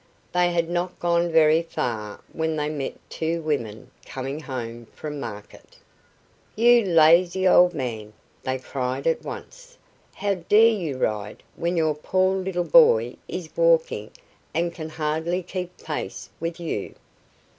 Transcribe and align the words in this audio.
They 0.31 0.51
had 0.51 0.67
not 0.67 0.97
gone 0.97 1.31
very 1.31 1.61
far 1.61 2.21
when 2.33 2.55
they 2.55 2.69
met 2.69 2.95
two 3.07 3.39
women 3.43 3.91
coming 4.03 4.39
home 4.39 4.87
from 4.95 5.19
market. 5.19 5.77
"You 6.55 6.83
lazy 6.83 7.47
old 7.47 7.75
man!" 7.75 8.13
they 8.41 8.57
cried 8.57 9.05
at 9.05 9.21
once. 9.21 9.77
"How 10.15 10.33
dare 10.33 10.69
you 10.73 10.97
ride 10.97 11.43
when 11.55 11.77
your 11.77 11.93
poor 11.93 12.35
little 12.35 12.63
boy 12.63 13.15
is 13.27 13.55
walking 13.55 14.09
and 14.55 14.73
can 14.73 14.89
hardly 14.89 15.43
keep 15.43 15.77
pace 15.77 16.31
with 16.39 16.59
you?" 16.59 16.95